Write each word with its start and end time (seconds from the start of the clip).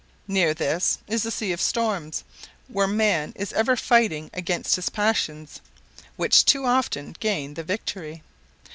Near 0.27 0.55
this 0.55 0.97
is 1.05 1.21
the 1.21 1.29
"Sea 1.29 1.51
of 1.51 1.61
Storms," 1.61 2.23
where 2.67 2.87
man 2.87 3.33
is 3.35 3.53
ever 3.53 3.75
fighting 3.75 4.31
against 4.33 4.75
his 4.75 4.89
passions, 4.89 5.61
which 6.15 6.43
too 6.43 6.65
often 6.65 7.15
gain 7.19 7.53
the 7.53 7.61
victory. 7.61 8.23